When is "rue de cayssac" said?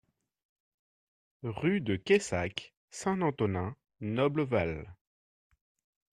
1.43-2.73